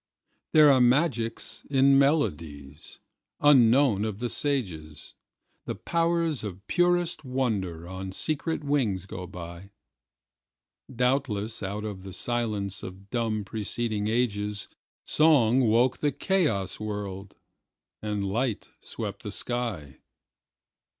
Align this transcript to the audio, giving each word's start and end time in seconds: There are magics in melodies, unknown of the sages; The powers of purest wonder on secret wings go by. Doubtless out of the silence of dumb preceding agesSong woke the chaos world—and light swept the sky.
There 0.53 0.71
are 0.71 0.81
magics 0.81 1.63
in 1.69 1.99
melodies, 1.99 3.01
unknown 3.39 4.03
of 4.03 4.17
the 4.17 4.29
sages; 4.29 5.13
The 5.65 5.75
powers 5.75 6.43
of 6.43 6.65
purest 6.65 7.23
wonder 7.23 7.87
on 7.87 8.11
secret 8.11 8.63
wings 8.63 9.05
go 9.05 9.27
by. 9.27 9.69
Doubtless 10.91 11.61
out 11.61 11.83
of 11.83 12.01
the 12.01 12.13
silence 12.13 12.81
of 12.81 13.11
dumb 13.11 13.43
preceding 13.43 14.05
agesSong 14.07 15.67
woke 15.67 15.99
the 15.99 16.11
chaos 16.11 16.79
world—and 16.79 18.25
light 18.25 18.71
swept 18.81 19.21
the 19.21 19.31
sky. 19.31 19.99